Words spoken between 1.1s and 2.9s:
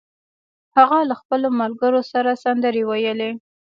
خپلو ملګرو سره سندرې